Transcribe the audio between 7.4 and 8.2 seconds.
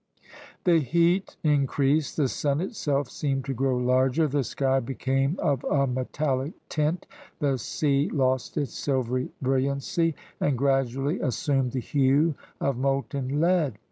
sea